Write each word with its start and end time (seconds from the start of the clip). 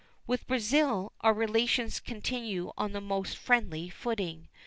With 0.25 0.47
Brazil 0.47 1.13
our 1.21 1.31
relations 1.35 1.99
continue 1.99 2.71
on 2.75 2.91
the 2.91 3.01
most 3.01 3.37
friendly 3.37 3.87
footing. 3.87 4.47